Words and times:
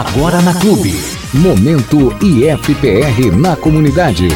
Agora 0.00 0.40
na 0.40 0.54
Clube. 0.54 0.94
Momento 1.34 2.10
IFPR 2.24 3.36
na 3.36 3.54
comunidade. 3.54 4.28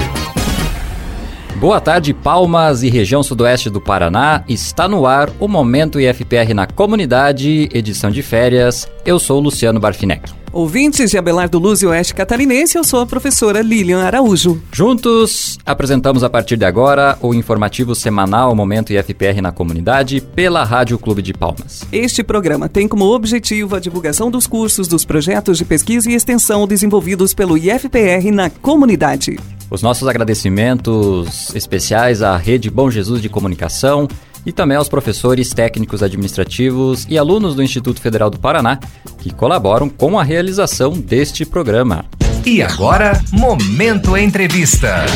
Boa 1.56 1.80
tarde, 1.80 2.12
Palmas 2.12 2.82
e 2.82 2.90
região 2.90 3.22
sudoeste 3.22 3.70
do 3.70 3.80
Paraná. 3.80 4.44
Está 4.46 4.86
no 4.86 5.06
ar 5.06 5.30
o 5.40 5.48
Momento 5.48 5.98
IFPR 5.98 6.52
na 6.54 6.66
comunidade, 6.66 7.70
edição 7.72 8.10
de 8.10 8.22
férias. 8.22 8.86
Eu 9.06 9.18
sou 9.18 9.40
Luciano 9.40 9.80
Barfinec. 9.80 10.43
Ouvintes 10.54 11.10
de 11.10 11.18
Abelardo 11.18 11.58
Luz 11.58 11.82
e 11.82 11.86
Oeste 11.86 12.14
Catarinense, 12.14 12.78
eu 12.78 12.84
sou 12.84 13.00
a 13.00 13.06
professora 13.06 13.60
Lilian 13.60 14.04
Araújo. 14.04 14.62
Juntos, 14.70 15.58
apresentamos 15.66 16.22
a 16.22 16.30
partir 16.30 16.56
de 16.56 16.64
agora 16.64 17.18
o 17.20 17.34
informativo 17.34 17.92
semanal 17.92 18.54
Momento 18.54 18.92
IFPR 18.92 19.42
na 19.42 19.50
comunidade 19.50 20.20
pela 20.20 20.62
Rádio 20.62 20.96
Clube 20.96 21.22
de 21.22 21.32
Palmas. 21.34 21.82
Este 21.90 22.22
programa 22.22 22.68
tem 22.68 22.86
como 22.86 23.04
objetivo 23.04 23.74
a 23.74 23.80
divulgação 23.80 24.30
dos 24.30 24.46
cursos, 24.46 24.86
dos 24.86 25.04
projetos 25.04 25.58
de 25.58 25.64
pesquisa 25.64 26.08
e 26.08 26.14
extensão 26.14 26.68
desenvolvidos 26.68 27.34
pelo 27.34 27.58
IFPR 27.58 28.30
na 28.32 28.48
comunidade. 28.48 29.36
Os 29.68 29.82
nossos 29.82 30.06
agradecimentos 30.06 31.52
especiais 31.52 32.22
à 32.22 32.36
Rede 32.36 32.70
Bom 32.70 32.88
Jesus 32.88 33.20
de 33.20 33.28
Comunicação 33.28 34.06
e 34.46 34.52
também 34.52 34.76
aos 34.76 34.88
professores 34.88 35.52
técnicos 35.52 36.02
administrativos 36.02 37.06
e 37.08 37.16
alunos 37.16 37.54
do 37.54 37.62
Instituto 37.62 38.00
Federal 38.00 38.30
do 38.30 38.38
Paraná 38.38 38.78
que 39.18 39.32
colaboram 39.32 39.88
com 39.88 40.18
a 40.18 40.22
realização 40.22 40.92
deste 40.92 41.44
programa. 41.44 42.04
E 42.44 42.62
agora, 42.62 43.20
Momento 43.32 44.16
Entrevista. 44.16 45.06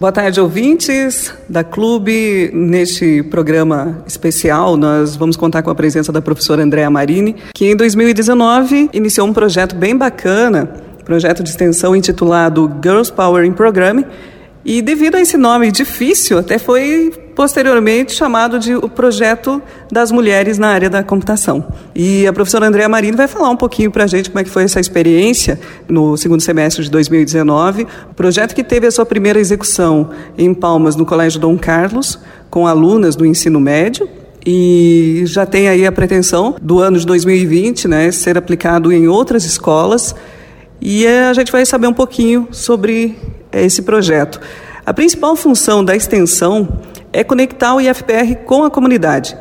Boa 0.00 0.12
tarde, 0.12 0.40
ouvintes 0.40 1.34
da 1.48 1.64
Clube. 1.64 2.50
Neste 2.54 3.22
programa 3.24 4.02
especial, 4.06 4.76
nós 4.76 5.16
vamos 5.16 5.36
contar 5.36 5.62
com 5.62 5.70
a 5.70 5.74
presença 5.74 6.12
da 6.12 6.22
professora 6.22 6.62
Andréa 6.62 6.88
Marini, 6.88 7.34
que 7.52 7.66
em 7.70 7.76
2019 7.76 8.90
iniciou 8.92 9.26
um 9.26 9.32
projeto 9.32 9.74
bem 9.74 9.96
bacana, 9.96 10.66
projeto 11.04 11.42
de 11.42 11.50
extensão 11.50 11.96
intitulado 11.96 12.72
Girls 12.80 13.12
Power 13.12 13.44
in 13.44 13.52
Programming, 13.52 14.04
e 14.64 14.80
devido 14.80 15.16
a 15.16 15.20
esse 15.20 15.36
nome 15.36 15.72
difícil, 15.72 16.38
até 16.38 16.58
foi 16.58 17.12
posteriormente 17.38 18.14
chamado 18.14 18.58
de 18.58 18.74
o 18.74 18.88
Projeto 18.88 19.62
das 19.92 20.10
Mulheres 20.10 20.58
na 20.58 20.70
área 20.70 20.90
da 20.90 21.04
computação. 21.04 21.68
E 21.94 22.26
a 22.26 22.32
professora 22.32 22.66
Andréa 22.66 22.88
Marini 22.88 23.16
vai 23.16 23.28
falar 23.28 23.48
um 23.48 23.56
pouquinho 23.56 23.92
para 23.92 24.02
a 24.02 24.06
gente 24.08 24.28
como 24.28 24.40
é 24.40 24.42
que 24.42 24.50
foi 24.50 24.64
essa 24.64 24.80
experiência 24.80 25.56
no 25.88 26.16
segundo 26.16 26.40
semestre 26.40 26.82
de 26.82 26.90
2019. 26.90 27.86
O 28.10 28.14
projeto 28.14 28.56
que 28.56 28.64
teve 28.64 28.88
a 28.88 28.90
sua 28.90 29.06
primeira 29.06 29.38
execução 29.38 30.10
em 30.36 30.52
Palmas, 30.52 30.96
no 30.96 31.06
Colégio 31.06 31.38
Dom 31.38 31.56
Carlos, 31.56 32.18
com 32.50 32.66
alunas 32.66 33.14
do 33.14 33.24
ensino 33.24 33.60
médio, 33.60 34.08
e 34.44 35.22
já 35.24 35.46
tem 35.46 35.68
aí 35.68 35.86
a 35.86 35.92
pretensão 35.92 36.56
do 36.60 36.80
ano 36.80 36.98
de 36.98 37.06
2020, 37.06 37.86
né, 37.86 38.10
ser 38.10 38.36
aplicado 38.36 38.92
em 38.92 39.06
outras 39.06 39.44
escolas. 39.44 40.12
E 40.80 41.06
a 41.06 41.32
gente 41.34 41.52
vai 41.52 41.64
saber 41.64 41.86
um 41.86 41.94
pouquinho 41.94 42.48
sobre 42.50 43.16
esse 43.52 43.82
projeto. 43.82 44.40
A 44.88 44.94
principal 44.94 45.36
função 45.36 45.84
da 45.84 45.94
extensão 45.94 46.66
é 47.12 47.22
conectar 47.22 47.74
o 47.74 47.78
IFPR 47.78 48.36
com 48.46 48.64
a 48.64 48.70
comunidade. 48.70 49.36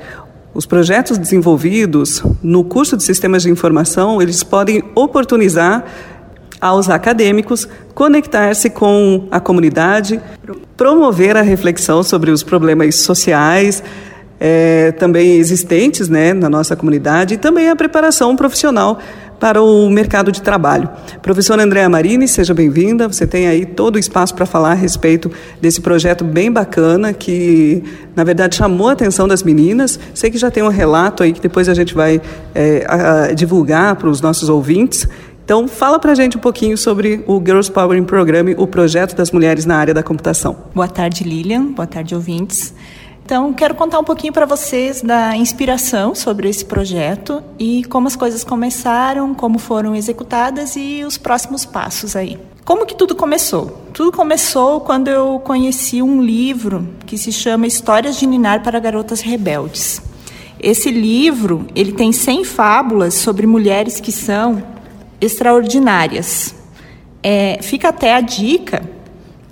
Os 0.54 0.66
projetos 0.66 1.18
desenvolvidos 1.18 2.22
no 2.44 2.66
curso 2.66 2.98
de 2.98 3.04
Sistemas 3.04 3.44
de 3.44 3.50
Informação, 3.50 4.22
eles 4.22 4.44
podem 4.44 4.84
oportunizar 4.94 5.86
aos 6.60 6.90
acadêmicos 6.90 7.66
conectar-se 7.96 8.70
com 8.70 9.26
a 9.32 9.40
comunidade, 9.40 10.20
promover 10.76 11.38
a 11.38 11.42
reflexão 11.42 12.04
sobre 12.04 12.30
os 12.30 12.44
problemas 12.44 12.96
sociais, 12.96 13.82
é, 14.42 14.92
também 15.00 15.38
existentes 15.38 16.10
né, 16.10 16.34
na 16.34 16.50
nossa 16.50 16.76
comunidade 16.76 17.36
e 17.36 17.38
também 17.38 17.70
a 17.70 17.76
preparação 17.76 18.36
profissional 18.36 19.00
para 19.40 19.62
o 19.62 19.90
mercado 19.90 20.32
de 20.32 20.42
trabalho. 20.42 20.90
Professora 21.22 21.64
Andréa 21.64 21.88
Marini, 21.90 22.28
seja 22.28 22.54
bem-vinda. 22.54 23.08
Você 23.08 23.28
tem 23.28 23.48
aí 23.48 23.66
todo 23.66 23.96
o 23.96 24.00
espaço 24.00 24.34
para 24.34 24.46
falar 24.46 24.72
a 24.72 24.76
respeito 24.76 25.32
desse 25.62 25.82
projeto 25.82 26.24
bem 26.24 26.52
bacana 26.52 27.14
que, 27.14 27.84
na 28.16 28.24
verdade, 28.24 28.56
chamou 28.56 28.90
a 28.90 28.94
atenção 28.94 29.28
das 29.28 29.44
meninas. 29.44 30.00
Sei 30.14 30.32
que 30.32 30.38
já 30.38 30.50
tem 30.50 30.64
um 30.64 30.70
relato 30.70 31.24
aí 31.24 31.34
que 31.34 31.42
depois 31.42 31.70
a 31.70 31.74
gente 31.74 31.94
vai 31.94 32.22
é, 32.56 32.86
a, 32.88 33.34
divulgar 33.34 33.96
para 33.96 34.10
os 34.10 34.22
nossos 34.22 34.50
ouvintes. 34.50 35.08
Então, 35.44 35.66
fala 35.66 35.98
para 35.98 36.12
a 36.12 36.16
gente 36.16 36.36
um 36.36 36.42
pouquinho 36.42 36.78
sobre 36.78 37.24
o 37.26 37.40
Girls 37.40 37.72
Power 37.72 37.98
in 37.98 38.04
Program, 38.04 38.54
o 38.58 38.68
projeto 38.68 39.16
das 39.16 39.32
mulheres 39.32 39.66
na 39.66 39.78
área 39.78 39.94
da 39.94 40.04
computação. 40.04 40.58
Boa 40.76 40.90
tarde, 40.90 41.24
Lilian. 41.24 41.72
Boa 41.72 41.88
tarde, 41.88 42.14
ouvintes. 42.14 42.74
Então, 43.28 43.52
quero 43.52 43.76
contar 43.76 44.00
um 44.00 44.06
pouquinho 44.06 44.32
para 44.32 44.46
vocês 44.46 45.02
da 45.02 45.36
inspiração 45.36 46.16
sobre 46.16 46.48
esse 46.48 46.64
projeto 46.64 47.44
e 47.60 47.84
como 47.84 48.08
as 48.08 48.16
coisas 48.16 48.42
começaram, 48.42 49.36
como 49.36 49.60
foram 49.60 49.94
executadas 49.94 50.78
e 50.78 51.04
os 51.06 51.18
próximos 51.18 51.66
passos 51.66 52.16
aí. 52.16 52.40
Como 52.64 52.86
que 52.86 52.96
tudo 52.96 53.14
começou? 53.14 53.82
Tudo 53.92 54.14
começou 54.14 54.80
quando 54.80 55.10
eu 55.10 55.42
conheci 55.42 56.02
um 56.02 56.22
livro 56.22 56.88
que 57.06 57.18
se 57.18 57.34
chama 57.34 57.68
Histórias 57.68 58.16
de 58.16 58.26
Ninar 58.26 58.64
para 58.64 58.80
Garotas 58.80 59.20
Rebeldes. 59.20 60.02
Esse 60.58 60.90
livro, 60.90 61.68
ele 61.76 61.92
tem 61.92 62.14
100 62.14 62.46
fábulas 62.46 63.14
sobre 63.14 63.46
mulheres 63.46 64.00
que 64.00 64.14
são 64.14 64.64
extraordinárias. 65.20 66.56
É, 67.22 67.60
fica 67.62 67.90
até 67.90 68.14
a 68.14 68.22
dica 68.22 68.90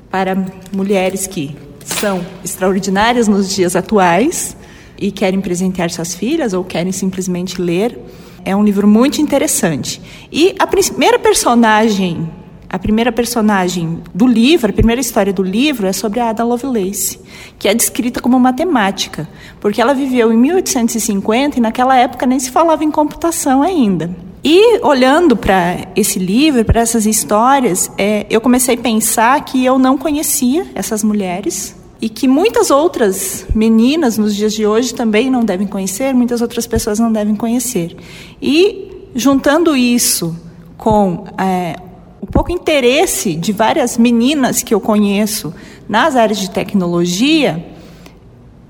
para 0.10 0.34
mulheres 0.72 1.28
que 1.28 1.65
são 1.86 2.26
extraordinárias 2.44 3.28
nos 3.28 3.54
dias 3.54 3.76
atuais 3.76 4.58
e 4.98 5.12
querem 5.12 5.40
presentear 5.40 5.90
suas 5.90 6.16
filhas 6.16 6.54
ou 6.54 6.64
querem 6.64 6.92
simplesmente 6.92 7.62
ler. 7.62 7.98
É 8.44 8.56
um 8.56 8.64
livro 8.64 8.88
muito 8.88 9.22
interessante. 9.22 10.02
E 10.32 10.56
a 10.58 10.68
primeira 10.68 11.20
personagem, 11.20 12.30
a 12.70 12.80
primeira 12.80 13.12
personagem 13.12 14.02
do 14.14 14.26
livro, 14.28 14.70
a 14.70 14.74
primeira 14.74 15.00
história 15.00 15.32
do 15.32 15.44
livro 15.44 15.88
é 15.88 15.94
sobre 15.94 16.20
a 16.20 16.30
Ada 16.30 16.44
Lovelace, 16.44 17.20
que 17.58 17.68
é 17.68 17.74
descrita 17.74 18.20
como 18.20 18.40
matemática, 18.40 19.28
porque 19.60 19.82
ela 19.82 19.94
viveu 19.94 20.34
em 20.34 20.38
1850 20.38 21.58
e 21.58 21.62
naquela 21.62 21.96
época 21.98 22.26
nem 22.26 22.40
se 22.40 22.52
falava 22.52 22.84
em 22.84 22.92
computação 22.92 23.62
ainda. 23.62 24.10
E 24.48 24.80
olhando 24.84 25.36
para 25.36 25.88
esse 25.96 26.20
livro, 26.20 26.64
para 26.64 26.80
essas 26.80 27.08
histórias, 27.08 27.90
é, 27.98 28.28
eu 28.30 28.40
comecei 28.40 28.76
a 28.76 28.78
pensar 28.78 29.44
que 29.44 29.66
eu 29.66 29.80
não 29.80 29.98
conhecia 29.98 30.68
essas 30.76 31.04
mulheres 31.04 31.76
e 32.00 32.08
que 32.08 32.28
muitas 32.28 32.70
outras 32.70 33.44
meninas 33.56 34.20
nos 34.20 34.36
dias 34.36 34.54
de 34.54 34.64
hoje 34.64 34.94
também 34.94 35.32
não 35.32 35.44
devem 35.44 35.66
conhecer, 35.66 36.14
muitas 36.14 36.42
outras 36.42 36.68
pessoas 36.68 37.00
não 37.00 37.12
devem 37.12 37.36
conhecer. 37.36 37.98
E 38.40 39.10
juntando 39.16 39.76
isso 39.76 40.36
com 40.78 41.24
é, 41.40 41.78
o 42.22 42.28
pouco 42.28 42.52
interesse 42.52 43.34
de 43.34 43.52
várias 43.52 43.98
meninas 43.98 44.62
que 44.62 44.76
eu 44.76 44.80
conheço 44.80 45.56
nas 45.90 46.16
áreas 46.16 46.38
de 46.38 46.52
tecnologia, 46.52 47.66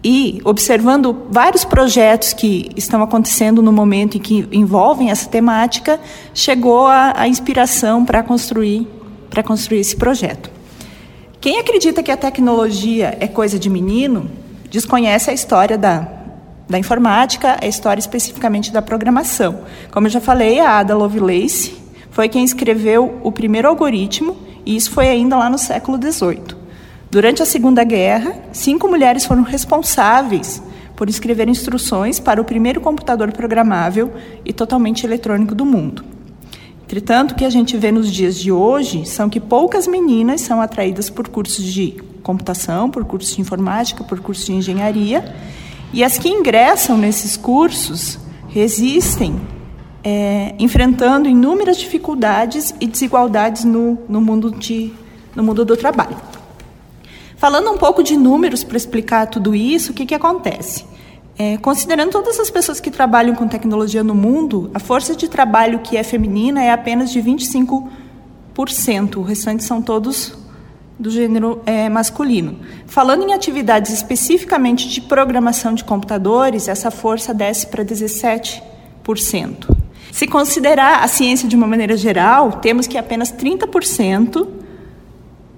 e 0.08 0.40
observando 0.44 1.18
vários 1.32 1.66
projetos 1.66 2.32
que 2.32 2.70
estão 2.78 3.02
acontecendo 3.02 3.60
no 3.64 3.72
momento 3.72 4.18
e 4.18 4.20
que 4.20 4.48
envolvem 4.52 5.10
essa 5.10 5.28
temática, 5.28 6.00
chegou 6.32 6.86
a, 6.86 7.14
a 7.18 7.28
inspiração 7.28 8.06
para 8.06 8.22
construir 8.22 8.88
para 9.32 9.42
construir 9.42 9.80
esse 9.80 9.96
projeto. 9.96 10.52
Quem 11.42 11.58
acredita 11.60 12.04
que 12.04 12.12
a 12.12 12.16
tecnologia 12.16 13.18
é 13.20 13.28
coisa 13.28 13.58
de 13.58 13.68
menino, 13.68 14.30
desconhece 14.70 15.32
a 15.32 15.34
história 15.34 15.76
da, 15.76 16.08
da 16.70 16.78
informática, 16.78 17.58
a 17.60 17.66
história 17.66 18.00
especificamente 18.00 18.72
da 18.72 18.84
programação. 18.84 19.62
Como 19.92 20.06
eu 20.06 20.12
já 20.12 20.22
falei, 20.22 20.60
a 20.60 20.78
Ada 20.80 20.96
Lovelace 20.96 21.76
foi 22.12 22.30
quem 22.30 22.46
escreveu 22.46 23.20
o 23.24 23.32
primeiro 23.32 23.68
algoritmo, 23.68 24.38
e 24.64 24.76
isso 24.76 24.92
foi 24.92 25.10
ainda 25.10 25.36
lá 25.36 25.50
no 25.50 25.58
século 25.58 26.00
XVIII. 26.00 26.55
Durante 27.16 27.42
a 27.42 27.46
Segunda 27.46 27.81
Guerra, 27.86 28.36
cinco 28.52 28.90
mulheres 28.90 29.24
foram 29.24 29.42
responsáveis 29.42 30.62
por 30.98 31.08
escrever 31.08 31.48
instruções 31.48 32.20
para 32.20 32.42
o 32.42 32.44
primeiro 32.44 32.81
computador 32.81 33.31
programável 33.31 34.12
e 34.44 34.52
totalmente 34.52 35.06
eletrônico 35.06 35.56
do 35.56 35.64
mundo. 35.64 36.03
Entretanto, 36.84 37.32
o 37.32 37.35
que 37.35 37.46
a 37.46 37.50
gente 37.50 37.78
vê 37.78 37.90
nos 37.90 38.12
dias 38.12 38.35
de 38.35 38.52
hoje 38.52 39.06
são 39.06 39.29
que 39.29 39.40
poucas 39.40 39.88
meninas 39.88 40.41
são 40.41 40.59
atraídas 40.59 41.09
por 41.09 41.29
cursos 41.29 41.64
de 41.64 41.96
computação, 42.22 42.91
por 42.91 43.06
cursos 43.06 43.34
de 43.34 43.40
informática, 43.40 44.03
por 44.03 44.20
cursos 44.20 44.46
de 44.46 44.52
engenharia, 44.52 45.34
e 45.94 46.03
as 46.03 46.17
que 46.17 46.28
ingressam 46.28 46.97
nesses 46.97 47.38
cursos 47.38 48.20
resistem 48.50 49.40
é, 50.03 50.53
enfrentando 50.59 51.29
inúmeras 51.29 51.78
dificuldades 51.78 52.76
e 52.82 52.85
desigualdades 52.85 53.64
no, 53.64 54.00
no, 54.09 54.20
mundo 54.20 54.52
de, 54.52 54.91
no 55.34 55.41
mundo 55.41 55.64
do 55.64 55.78
trabalho. 55.78 56.34
Falando 57.46 57.70
um 57.70 57.78
pouco 57.78 58.02
de 58.02 58.18
números 58.18 58.64
para 58.64 58.76
explicar 58.76 59.28
tudo 59.28 59.53
isso, 59.53 59.92
o 59.92 59.94
que, 59.94 60.03
que 60.03 60.16
acontece? 60.16 60.84
É, 61.38 61.58
considerando 61.58 62.09
todas 62.09 62.40
as 62.40 62.50
pessoas 62.50 62.80
que 62.80 62.90
trabalham 62.90 63.36
com 63.36 63.47
tecnologia 63.47 64.03
no 64.03 64.16
mundo, 64.16 64.72
a 64.74 64.80
força 64.80 65.16
de 65.16 65.28
trabalho 65.28 65.78
que 65.78 65.96
é 65.96 66.02
feminina 66.02 66.64
é 66.64 66.72
apenas 66.72 67.12
de 67.12 67.22
25%. 67.22 69.18
O 69.18 69.22
restante 69.22 69.64
são 69.64 69.80
todos 69.80 70.36
do 70.97 71.12
gênero 71.12 71.62
é, 71.68 71.88
masculino. 71.88 72.58
Falando 72.88 73.30
em 73.30 73.34
atividades 73.36 73.94
especificamente 73.94 74.90
de 74.90 75.00
programação 75.02 75.76
de 75.76 75.84
computadores, 75.84 76.68
essa 76.68 76.90
força 76.90 77.32
desce 77.32 77.68
para 77.68 77.86
17%. 77.86 78.64
Se 80.12 80.26
considerar 80.26 81.03
a 81.03 81.08
ciência 81.08 81.48
de 81.48 81.56
uma 81.56 81.68
maneira 81.68 81.96
geral, 81.96 82.53
temos 82.53 82.88
que 82.88 82.98
apenas 82.98 83.32
30% 83.32 84.65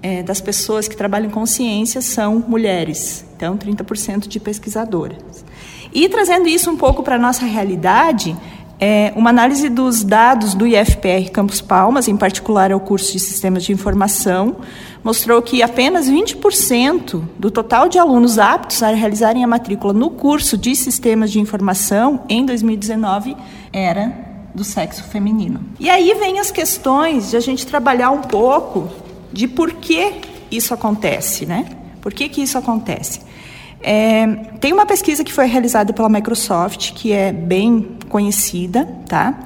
é, 0.02 0.22
das 0.22 0.40
pessoas 0.40 0.86
que 0.88 0.96
trabalham 0.96 1.30
com 1.30 1.44
ciência 1.46 2.00
são 2.00 2.44
mulheres. 2.46 3.24
Então, 3.36 3.56
30% 3.56 4.28
de 4.28 4.40
pesquisadoras. 4.40 5.44
E 5.92 6.08
trazendo 6.08 6.48
isso 6.48 6.70
um 6.70 6.76
pouco 6.76 7.02
para 7.02 7.16
a 7.16 7.18
nossa 7.18 7.44
realidade, 7.44 8.36
é, 8.80 9.12
uma 9.16 9.30
análise 9.30 9.68
dos 9.68 10.04
dados 10.04 10.54
do 10.54 10.66
IFPR 10.66 11.30
Campus 11.32 11.60
Palmas, 11.60 12.06
em 12.06 12.16
particular 12.16 12.70
ao 12.70 12.78
curso 12.78 13.12
de 13.12 13.18
Sistemas 13.18 13.64
de 13.64 13.72
Informação, 13.72 14.56
mostrou 15.02 15.40
que 15.42 15.62
apenas 15.62 16.08
20% 16.08 17.22
do 17.38 17.50
total 17.50 17.88
de 17.88 17.98
alunos 17.98 18.38
aptos 18.38 18.82
a 18.82 18.88
realizarem 18.90 19.42
a 19.42 19.46
matrícula 19.46 19.92
no 19.92 20.10
curso 20.10 20.56
de 20.56 20.76
Sistemas 20.76 21.32
de 21.32 21.40
Informação 21.40 22.24
em 22.28 22.44
2019 22.44 23.36
era 23.72 24.12
do 24.54 24.64
sexo 24.64 25.02
feminino. 25.04 25.60
E 25.78 25.88
aí 25.88 26.14
vem 26.14 26.38
as 26.38 26.50
questões 26.50 27.30
de 27.30 27.36
a 27.36 27.40
gente 27.40 27.66
trabalhar 27.66 28.10
um 28.10 28.22
pouco 28.22 28.88
de 29.32 29.46
por 29.46 29.72
que 29.74 30.12
isso 30.50 30.72
acontece, 30.72 31.46
né? 31.46 31.66
Por 32.00 32.12
que, 32.12 32.28
que 32.28 32.42
isso 32.42 32.56
acontece? 32.56 33.20
É, 33.80 34.26
tem 34.60 34.72
uma 34.72 34.86
pesquisa 34.86 35.22
que 35.22 35.32
foi 35.32 35.46
realizada 35.46 35.92
pela 35.92 36.08
Microsoft, 36.08 36.92
que 36.94 37.12
é 37.12 37.32
bem 37.32 37.96
conhecida, 38.08 38.86
tá? 39.06 39.38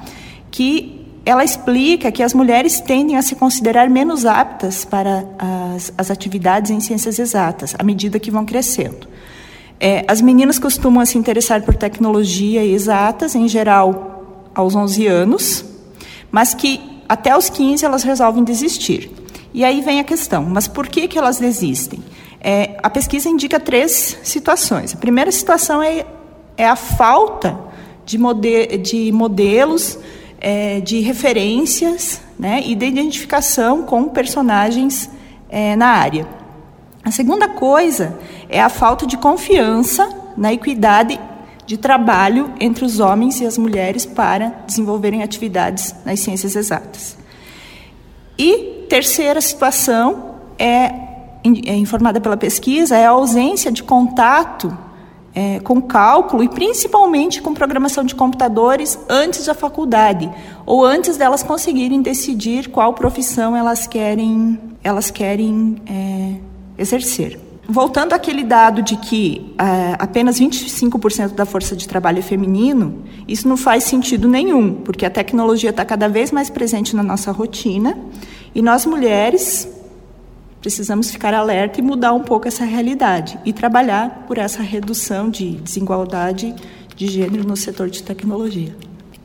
Que 0.49 1.01
ela 1.25 1.43
explica 1.43 2.11
que 2.11 2.21
as 2.21 2.33
mulheres 2.33 2.79
tendem 2.79 3.15
a 3.15 3.21
se 3.21 3.35
considerar 3.35 3.89
menos 3.89 4.25
aptas 4.25 4.83
para 4.83 5.25
as, 5.37 5.93
as 5.97 6.11
atividades 6.11 6.71
em 6.71 6.79
ciências 6.79 7.17
exatas, 7.19 7.75
à 7.77 7.83
medida 7.83 8.19
que 8.19 8.31
vão 8.31 8.45
crescendo. 8.45 9.07
É, 9.79 10.05
as 10.07 10.21
meninas 10.21 10.59
costumam 10.59 11.05
se 11.05 11.17
interessar 11.17 11.61
por 11.61 11.75
tecnologia 11.75 12.63
e 12.63 12.73
exatas, 12.73 13.35
em 13.35 13.47
geral, 13.47 14.49
aos 14.53 14.75
11 14.75 15.07
anos, 15.07 15.65
mas 16.31 16.53
que 16.53 16.79
até 17.07 17.35
os 17.37 17.49
15 17.49 17.85
elas 17.85 18.03
resolvem 18.03 18.43
desistir. 18.43 19.11
E 19.53 19.63
aí 19.63 19.81
vem 19.81 19.99
a 19.99 20.03
questão, 20.03 20.43
mas 20.43 20.67
por 20.67 20.87
que, 20.87 21.07
que 21.07 21.17
elas 21.17 21.37
desistem? 21.37 22.03
É, 22.41 22.75
a 22.81 22.89
pesquisa 22.89 23.29
indica 23.29 23.59
três 23.59 24.17
situações. 24.23 24.93
A 24.93 24.97
primeira 24.97 25.31
situação 25.31 25.81
é, 25.81 26.05
é 26.57 26.67
a 26.67 26.75
falta 26.75 27.57
de, 28.05 28.17
mode 28.17 28.77
de 28.77 29.11
modelos, 29.11 29.97
é, 30.41 30.81
de 30.81 30.99
referências 30.99 32.19
né, 32.37 32.63
e 32.65 32.75
de 32.75 32.85
identificação 32.85 33.83
com 33.83 34.09
personagens 34.09 35.09
é, 35.49 35.75
na 35.75 35.87
área. 35.87 36.27
A 37.03 37.11
segunda 37.11 37.47
coisa 37.47 38.17
é 38.49 38.61
a 38.61 38.69
falta 38.69 39.05
de 39.05 39.17
confiança 39.17 40.09
na 40.35 40.51
equidade 40.51 41.19
de 41.65 41.77
trabalho 41.77 42.51
entre 42.59 42.83
os 42.83 42.99
homens 42.99 43.39
e 43.39 43.45
as 43.45 43.57
mulheres 43.57 44.05
para 44.05 44.49
desenvolverem 44.65 45.21
atividades 45.21 45.95
nas 46.03 46.19
ciências 46.19 46.55
exatas. 46.55 47.17
E 48.37 48.72
terceira 48.93 49.41
situação 49.41 50.35
é, 50.55 50.93
é 51.65 51.75
informada 51.75 52.21
pela 52.21 52.37
pesquisa 52.37 52.95
é 52.95 53.07
a 53.07 53.09
ausência 53.09 53.71
de 53.71 53.81
contato 53.81 54.77
é, 55.33 55.59
com 55.61 55.81
cálculo 55.81 56.43
e 56.43 56.47
principalmente 56.47 57.41
com 57.41 57.55
programação 57.55 58.03
de 58.03 58.13
computadores 58.13 58.99
antes 59.09 59.47
da 59.47 59.55
faculdade 59.55 60.29
ou 60.63 60.85
antes 60.85 61.17
delas 61.17 61.41
conseguirem 61.41 62.03
decidir 62.03 62.69
qual 62.69 62.93
profissão 62.93 63.57
elas 63.57 63.87
querem 63.87 64.59
elas 64.83 65.09
querem 65.09 65.81
é, 65.87 66.35
exercer. 66.77 67.39
Voltando 67.67 68.13
àquele 68.13 68.43
dado 68.43 68.81
de 68.83 68.97
que 68.97 69.53
uh, 69.53 69.95
apenas 69.97 70.37
25% 70.37 71.29
da 71.29 71.45
força 71.45 71.77
de 71.77 71.87
trabalho 71.87 72.19
é 72.19 72.21
feminino, 72.21 73.03
isso 73.25 73.47
não 73.47 73.55
faz 73.55 73.85
sentido 73.85 74.27
nenhum, 74.27 74.73
porque 74.73 75.05
a 75.05 75.09
tecnologia 75.09 75.69
está 75.69 75.85
cada 75.85 76.09
vez 76.09 76.29
mais 76.29 76.49
presente 76.49 76.93
na 76.93 77.01
nossa 77.01 77.31
rotina 77.31 77.97
e 78.53 78.61
nós 78.61 78.85
mulheres 78.85 79.67
precisamos 80.61 81.11
ficar 81.11 81.33
alerta 81.33 81.79
e 81.79 81.83
mudar 81.83 82.13
um 82.13 82.21
pouco 82.21 82.47
essa 82.47 82.63
realidade 82.63 83.37
e 83.43 83.51
trabalhar 83.51 84.23
por 84.27 84.37
essa 84.37 84.63
redução 84.63 85.29
de 85.29 85.57
desigualdade 85.57 86.55
de 86.95 87.07
gênero 87.07 87.45
no 87.45 87.57
setor 87.57 87.89
de 87.89 88.01
tecnologia. 88.01 88.73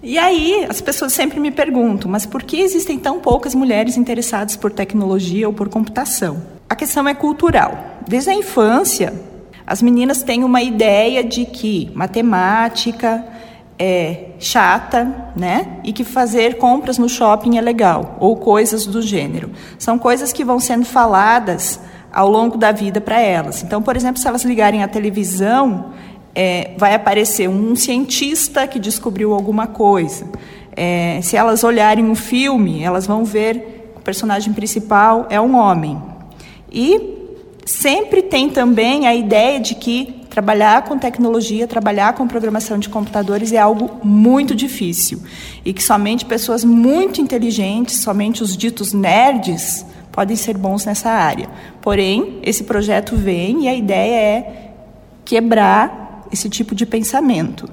E 0.02 0.16
aí, 0.16 0.64
as 0.69 0.80
pessoas 0.80 1.12
sempre 1.12 1.38
me 1.38 1.50
perguntam, 1.50 2.10
mas 2.10 2.25
por 2.25 2.42
que 2.42 2.60
existem 2.60 2.98
tão 2.98 3.20
poucas 3.20 3.54
mulheres 3.54 3.96
interessadas 3.96 4.56
por 4.56 4.72
tecnologia 4.72 5.46
ou 5.46 5.52
por 5.52 5.69
computação? 5.69 6.42
A 6.69 6.75
questão 6.75 7.06
é 7.08 7.14
cultural. 7.14 7.98
Desde 8.06 8.30
a 8.30 8.34
infância, 8.34 9.12
as 9.66 9.82
meninas 9.82 10.22
têm 10.22 10.44
uma 10.44 10.62
ideia 10.62 11.22
de 11.22 11.44
que 11.44 11.90
matemática 11.94 13.25
é 13.78 14.30
chata, 14.38 15.32
né? 15.36 15.78
E 15.84 15.92
que 15.92 16.02
fazer 16.02 16.58
compras 16.58 16.98
no 16.98 17.08
shopping 17.08 17.56
é 17.56 17.60
legal, 17.60 18.16
ou 18.19 18.36
coisas 18.36 18.86
do 18.86 19.00
gênero. 19.00 19.50
São 19.78 19.98
coisas 19.98 20.32
que 20.32 20.44
vão 20.44 20.58
sendo 20.58 20.84
faladas 20.84 21.80
ao 22.12 22.28
longo 22.28 22.56
da 22.56 22.72
vida 22.72 23.00
para 23.00 23.20
elas. 23.20 23.62
Então, 23.62 23.80
por 23.80 23.94
exemplo, 23.94 24.20
se 24.20 24.26
elas 24.26 24.44
ligarem 24.44 24.82
a 24.82 24.88
televisão, 24.88 25.92
é, 26.34 26.72
vai 26.76 26.94
aparecer 26.94 27.48
um 27.48 27.76
cientista 27.76 28.66
que 28.66 28.78
descobriu 28.78 29.32
alguma 29.32 29.66
coisa. 29.66 30.26
É, 30.75 31.20
se 31.22 31.36
elas 31.36 31.62
olharem 31.62 32.04
um 32.04 32.14
filme, 32.14 32.82
elas 32.82 33.06
vão 33.06 33.25
ver 33.25 33.92
que 33.94 34.00
o 34.00 34.02
personagem 34.02 34.52
principal 34.52 35.26
é 35.30 35.40
um 35.40 35.56
homem. 35.56 36.00
E 36.70 37.16
sempre 37.64 38.22
tem 38.22 38.48
também 38.48 39.06
a 39.06 39.14
ideia 39.14 39.60
de 39.60 39.75
que 39.75 40.18
trabalhar 40.38 40.82
com 40.85 40.96
tecnologia, 40.96 41.67
trabalhar 41.67 42.12
com 42.12 42.29
programação 42.29 42.79
de 42.79 42.88
computadores 42.88 43.52
é 43.52 43.58
algo 43.58 43.99
muito 44.05 44.55
difícil 44.55 45.20
e 45.64 45.73
que 45.73 45.82
somente 45.82 46.25
pessoas 46.25 46.62
muito 46.62 47.20
inteligentes, 47.20 47.99
somente 47.99 48.40
os 48.40 48.56
ditos 48.56 48.93
nerds, 48.93 49.85
podem 50.12 50.37
ser 50.37 50.56
bons 50.56 50.85
nessa 50.87 51.11
área. 51.11 51.49
Porém, 51.82 52.38
esse 52.44 52.62
projeto 52.62 53.17
vem 53.17 53.64
e 53.64 53.69
a 53.69 53.75
ideia 53.75 54.14
é 54.14 54.70
quebrar 55.25 56.25
esse 56.31 56.49
tipo 56.49 56.73
de 56.73 56.87
pensamento. 56.87 57.69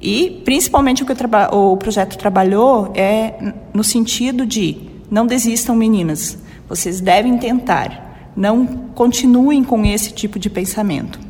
E, 0.00 0.42
principalmente, 0.44 1.04
o 1.04 1.06
que 1.06 1.12
o, 1.52 1.76
projeto 1.76 2.18
trabalhou 2.18 2.90
é 2.96 3.52
no 3.72 3.84
sentido 3.84 4.44
de 4.44 4.76
não 5.08 5.24
desistam, 5.24 5.76
meninas, 5.76 6.36
vocês 6.68 7.00
devem 7.00 7.38
tentar 7.38 8.32
não 8.36 8.66
continuem 8.94 9.62
com 9.62 9.84
esse 9.84 10.12
tipo 10.12 10.38
de 10.38 10.50
pensamento. 10.50 11.27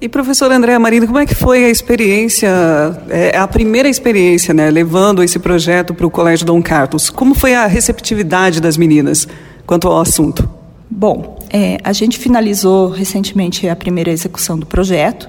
E 0.00 0.08
professora 0.08 0.56
Andréa 0.56 0.78
Marino, 0.78 1.06
como 1.06 1.18
é 1.18 1.26
que 1.26 1.34
foi 1.34 1.62
a 1.62 1.68
experiência, 1.68 2.48
é, 3.10 3.36
a 3.36 3.46
primeira 3.46 3.86
experiência, 3.86 4.54
né, 4.54 4.70
levando 4.70 5.22
esse 5.22 5.38
projeto 5.38 5.92
para 5.92 6.06
o 6.06 6.10
Colégio 6.10 6.46
Dom 6.46 6.62
Carlos? 6.62 7.10
Como 7.10 7.34
foi 7.34 7.54
a 7.54 7.66
receptividade 7.66 8.62
das 8.62 8.78
meninas 8.78 9.28
quanto 9.66 9.86
ao 9.86 10.00
assunto? 10.00 10.48
Bom, 10.88 11.38
é, 11.50 11.76
a 11.84 11.92
gente 11.92 12.18
finalizou 12.18 12.88
recentemente 12.88 13.68
a 13.68 13.76
primeira 13.76 14.10
execução 14.10 14.58
do 14.58 14.64
projeto 14.64 15.28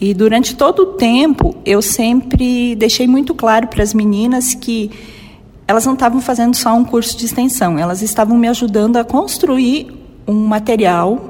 e 0.00 0.12
durante 0.12 0.56
todo 0.56 0.80
o 0.80 0.86
tempo 0.86 1.54
eu 1.64 1.80
sempre 1.80 2.74
deixei 2.74 3.06
muito 3.06 3.32
claro 3.32 3.68
para 3.68 3.84
as 3.84 3.94
meninas 3.94 4.54
que 4.54 4.90
elas 5.68 5.86
não 5.86 5.94
estavam 5.94 6.20
fazendo 6.20 6.56
só 6.56 6.74
um 6.74 6.84
curso 6.84 7.16
de 7.16 7.26
extensão, 7.26 7.78
elas 7.78 8.02
estavam 8.02 8.36
me 8.36 8.48
ajudando 8.48 8.96
a 8.96 9.04
construir 9.04 9.92
um 10.26 10.46
material, 10.46 11.29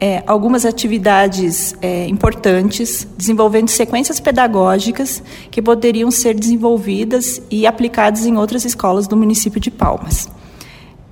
é, 0.00 0.22
algumas 0.26 0.64
atividades 0.64 1.74
é, 1.82 2.06
importantes, 2.08 3.06
desenvolvendo 3.18 3.68
sequências 3.68 4.18
pedagógicas 4.18 5.22
que 5.50 5.60
poderiam 5.60 6.10
ser 6.10 6.34
desenvolvidas 6.34 7.42
e 7.50 7.66
aplicadas 7.66 8.24
em 8.24 8.36
outras 8.36 8.64
escolas 8.64 9.06
do 9.06 9.14
município 9.14 9.60
de 9.60 9.70
Palmas. 9.70 10.26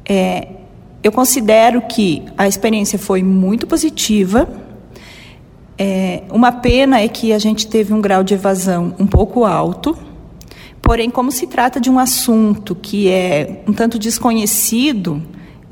É, 0.09 0.49
eu 1.03 1.13
considero 1.13 1.83
que 1.83 2.25
a 2.37 2.49
experiência 2.49 2.99
foi 2.99 3.23
muito 3.23 3.67
positiva. 3.67 4.49
É, 5.77 6.23
uma 6.31 6.51
pena 6.51 6.99
é 7.01 7.09
que 7.09 7.33
a 7.33 7.39
gente 7.39 7.67
teve 7.67 7.93
um 7.93 8.01
grau 8.01 8.25
de 8.25 8.33
evasão 8.33 8.95
um 8.99 9.07
pouco 9.07 9.45
alto, 9.45 9.97
porém, 10.81 11.11
como 11.11 11.31
se 11.31 11.47
trata 11.47 11.79
de 11.79 11.91
um 11.91 11.99
assunto 11.99 12.75
que 12.75 13.11
é 13.11 13.63
um 13.69 13.73
tanto 13.75 13.99
desconhecido, 13.99 15.23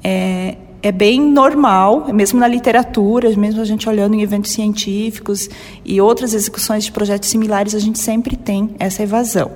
é, 0.04 0.58
é 0.86 0.92
bem 0.92 1.20
normal, 1.20 2.06
mesmo 2.14 2.38
na 2.38 2.46
literatura, 2.46 3.28
mesmo 3.36 3.60
a 3.60 3.64
gente 3.64 3.88
olhando 3.88 4.14
em 4.14 4.22
eventos 4.22 4.52
científicos 4.52 5.50
e 5.84 6.00
outras 6.00 6.32
execuções 6.32 6.84
de 6.84 6.92
projetos 6.92 7.28
similares, 7.28 7.74
a 7.74 7.80
gente 7.80 7.98
sempre 7.98 8.36
tem 8.36 8.70
essa 8.78 9.02
evasão. 9.02 9.50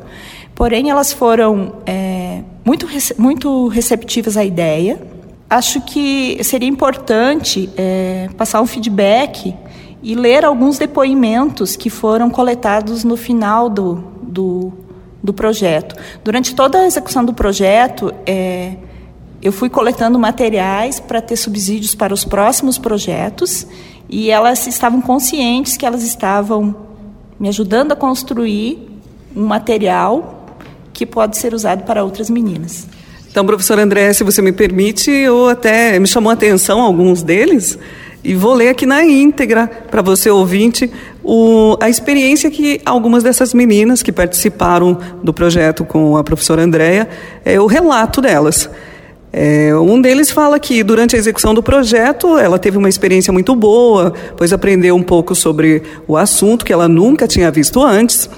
Porém, 0.57 0.91
elas 0.91 1.13
foram 1.13 1.75
é, 1.87 2.43
muito, 2.65 2.89
muito 3.17 3.69
receptivas 3.69 4.37
à 4.37 4.45
ideia. 4.45 5.01
Acho 5.49 5.81
que 5.83 6.43
seria 6.43 6.69
importante 6.69 7.71
é, 7.77 8.29
passar 8.37 8.61
um 8.61 8.67
feedback 8.67 9.55
e 10.03 10.17
ler 10.17 10.45
alguns 10.45 10.79
depoimentos 10.79 11.77
que 11.77 11.89
foram 11.89 12.29
coletados 12.29 13.05
no 13.05 13.17
final 13.17 13.71
do, 13.71 14.03
do, 14.21 14.73
do 15.23 15.33
projeto. 15.33 15.95
Durante 16.25 16.57
toda 16.57 16.81
a 16.81 16.87
execução 16.87 17.25
do 17.25 17.33
projeto, 17.33 18.13
é, 18.27 18.75
eu 19.43 19.53
fui 19.53 19.71
coletando 19.71 20.19
materiais 20.19 21.01
para 21.01 21.21
ter 21.21 21.37
subsídios 21.37 21.95
para 21.95 22.13
os 22.13 22.25
próximos 22.25 22.77
projetos 22.77 23.67
e 24.09 24.31
elas 24.31 24.67
estavam 24.67 25.01
conscientes 25.01 25.77
que 25.77 25.87
elas 25.87 26.03
estavam 26.03 26.77
me 27.39 27.49
ajudando 27.49 27.93
a 27.93 27.97
construir 27.97 28.91
um 29.35 29.47
material 29.47 30.47
que 30.93 31.07
pode 31.07 31.39
ser 31.39 31.55
usado 31.55 31.85
para 31.85 32.05
outras 32.05 32.29
meninas. 32.29 32.87
Então, 33.31 33.47
professor 33.47 33.79
André, 33.79 34.13
se 34.13 34.25
você 34.25 34.43
me 34.43 34.53
permite, 34.53 35.11
eu 35.11 35.49
até 35.49 35.99
me 35.99 36.07
chamou 36.07 36.31
a 36.31 36.35
atenção 36.35 36.81
alguns 36.83 37.23
deles 37.23 37.79
e 38.23 38.35
vou 38.35 38.53
ler 38.53 38.69
aqui 38.69 38.85
na 38.85 39.03
íntegra 39.05 39.67
para 39.91 40.03
você 40.03 40.29
ouvinte 40.29 40.91
o, 41.23 41.79
a 41.81 41.89
experiência 41.89 42.51
que 42.51 42.81
algumas 42.85 43.23
dessas 43.23 43.55
meninas 43.55 44.03
que 44.03 44.13
participaram 44.13 44.99
do 45.23 45.33
projeto 45.33 45.85
com 45.85 46.17
a 46.17 46.25
professora 46.25 46.63
Andréia, 46.63 47.09
é 47.45 47.59
o 47.59 47.67
relato 47.67 48.21
delas. 48.21 48.69
É, 49.33 49.73
um 49.77 50.01
deles 50.01 50.31
fala 50.31 50.59
que 50.59 50.83
durante 50.83 51.15
a 51.15 51.19
execução 51.19 51.55
do 51.55 51.63
projeto 51.63 52.37
ela 52.37 52.59
teve 52.59 52.77
uma 52.77 52.89
experiência 52.89 53.33
muito 53.33 53.55
boa, 53.55 54.13
pois 54.37 54.53
aprendeu 54.53 54.97
um 54.97 55.03
pouco 55.03 55.35
sobre 55.35 55.83
o 56.09 56.17
assunto 56.17 56.65
que 56.65 56.73
ela 56.73 56.89
nunca 56.89 57.29
tinha 57.29 57.51
visto 57.51 57.83
antes 57.83 58.29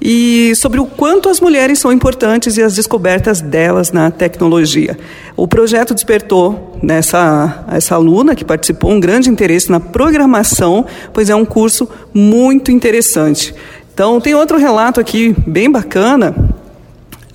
e 0.00 0.54
sobre 0.54 0.78
o 0.78 0.86
quanto 0.86 1.28
as 1.28 1.40
mulheres 1.40 1.78
são 1.78 1.90
importantes 1.90 2.56
e 2.56 2.62
as 2.62 2.74
descobertas 2.74 3.40
delas 3.40 3.90
na 3.90 4.10
tecnologia. 4.10 4.96
O 5.36 5.48
projeto 5.48 5.94
despertou 5.94 6.78
nessa 6.80 7.64
essa 7.72 7.94
aluna 7.96 8.34
que 8.34 8.44
participou 8.44 8.92
um 8.92 9.00
grande 9.00 9.28
interesse 9.28 9.70
na 9.70 9.80
programação, 9.80 10.86
pois 11.12 11.28
é 11.28 11.34
um 11.34 11.44
curso 11.44 11.88
muito 12.14 12.70
interessante. 12.70 13.54
Então, 13.92 14.20
tem 14.20 14.34
outro 14.34 14.58
relato 14.58 15.00
aqui 15.00 15.34
bem 15.46 15.70
bacana 15.70 16.45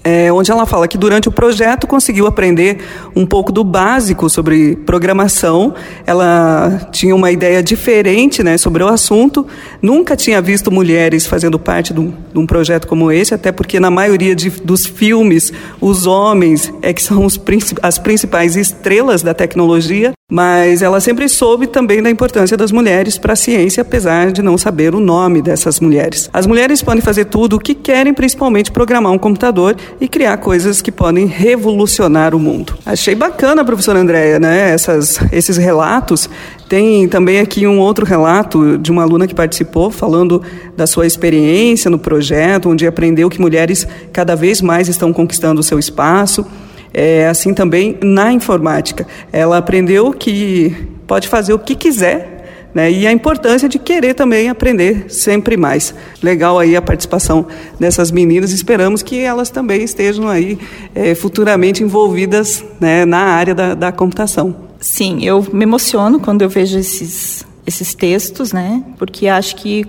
é, 0.03 0.31
onde 0.31 0.51
ela 0.51 0.65
fala 0.65 0.87
que 0.87 0.97
durante 0.97 1.29
o 1.29 1.31
projeto 1.31 1.85
conseguiu 1.85 2.25
aprender 2.25 2.79
um 3.15 3.25
pouco 3.25 3.51
do 3.51 3.63
básico 3.63 4.29
sobre 4.29 4.75
programação. 4.75 5.73
Ela 6.05 6.89
tinha 6.91 7.15
uma 7.15 7.31
ideia 7.31 7.61
diferente 7.61 8.43
né, 8.43 8.57
sobre 8.57 8.83
o 8.83 8.87
assunto, 8.87 9.45
nunca 9.81 10.15
tinha 10.15 10.41
visto 10.41 10.71
mulheres 10.71 11.27
fazendo 11.27 11.59
parte 11.59 11.93
de 11.93 11.99
um, 11.99 12.13
de 12.33 12.39
um 12.39 12.45
projeto 12.45 12.87
como 12.87 13.11
esse, 13.11 13.33
até 13.33 13.51
porque 13.51 13.79
na 13.79 13.91
maioria 13.91 14.35
de, 14.35 14.49
dos 14.49 14.85
filmes 14.85 15.53
os 15.79 16.07
homens 16.07 16.73
é 16.81 16.93
que 16.93 17.01
são 17.01 17.25
os, 17.25 17.39
as 17.81 17.97
principais 17.99 18.55
estrelas 18.55 19.21
da 19.21 19.33
tecnologia. 19.33 20.13
Mas 20.33 20.81
ela 20.81 21.01
sempre 21.01 21.27
soube 21.27 21.67
também 21.67 22.01
da 22.01 22.09
importância 22.09 22.55
das 22.55 22.71
mulheres 22.71 23.17
para 23.17 23.33
a 23.33 23.35
ciência, 23.35 23.81
apesar 23.81 24.31
de 24.31 24.41
não 24.41 24.57
saber 24.57 24.95
o 24.95 24.99
nome 25.01 25.41
dessas 25.41 25.81
mulheres. 25.81 26.29
As 26.31 26.47
mulheres 26.47 26.81
podem 26.81 27.01
fazer 27.01 27.25
tudo 27.25 27.57
o 27.57 27.59
que 27.59 27.75
querem, 27.75 28.13
principalmente 28.13 28.71
programar 28.71 29.11
um 29.11 29.17
computador 29.17 29.75
e 29.99 30.07
criar 30.07 30.37
coisas 30.37 30.81
que 30.81 30.91
podem 30.91 31.25
revolucionar 31.25 32.33
o 32.35 32.39
mundo. 32.39 32.73
Achei 32.85 33.15
bacana, 33.15 33.63
professora 33.65 33.99
Andréia, 33.99 34.39
né? 34.39 34.71
Essas, 34.71 35.19
esses 35.31 35.57
relatos. 35.57 36.29
Tem 36.69 37.07
também 37.07 37.39
aqui 37.39 37.67
um 37.67 37.79
outro 37.79 38.05
relato 38.05 38.77
de 38.77 38.91
uma 38.91 39.03
aluna 39.03 39.27
que 39.27 39.35
participou, 39.35 39.91
falando 39.91 40.41
da 40.75 40.87
sua 40.87 41.05
experiência 41.05 41.91
no 41.91 41.99
projeto, 41.99 42.69
onde 42.69 42.87
aprendeu 42.87 43.29
que 43.29 43.41
mulheres 43.41 43.85
cada 44.13 44.35
vez 44.35 44.61
mais 44.61 44.87
estão 44.87 45.11
conquistando 45.11 45.59
o 45.59 45.63
seu 45.63 45.77
espaço. 45.77 46.45
É, 46.93 47.27
assim 47.27 47.53
também 47.53 47.97
na 48.01 48.33
informática. 48.33 49.07
Ela 49.31 49.57
aprendeu 49.57 50.11
que 50.11 50.75
pode 51.07 51.27
fazer 51.27 51.53
o 51.53 51.59
que 51.59 51.73
quiser 51.73 52.40
né? 52.73 52.91
E 52.91 53.05
a 53.05 53.11
importância 53.11 53.67
de 53.67 53.77
querer 53.77 54.13
também 54.13 54.49
aprender 54.49 55.05
sempre 55.09 55.57
mais. 55.57 55.93
Legal 56.21 56.59
aí 56.59 56.75
a 56.75 56.81
participação 56.81 57.45
dessas 57.79 58.11
meninas. 58.11 58.51
Esperamos 58.51 59.03
que 59.03 59.19
elas 59.19 59.49
também 59.49 59.83
estejam 59.83 60.27
aí 60.27 60.57
é, 60.95 61.13
futuramente 61.15 61.83
envolvidas 61.83 62.63
né, 62.79 63.05
na 63.05 63.19
área 63.19 63.53
da, 63.53 63.73
da 63.73 63.91
computação. 63.91 64.55
Sim, 64.79 65.23
eu 65.23 65.45
me 65.53 65.63
emociono 65.63 66.19
quando 66.19 66.41
eu 66.41 66.49
vejo 66.49 66.77
esses, 66.77 67.45
esses 67.67 67.93
textos, 67.93 68.51
né? 68.51 68.83
Porque 68.97 69.27
acho 69.27 69.55
que 69.55 69.85